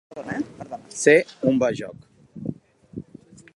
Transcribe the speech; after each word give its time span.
Ser 1.01 1.15
un 1.51 1.61
bajoc. 1.65 2.09